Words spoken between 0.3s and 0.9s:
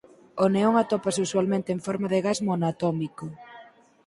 O neon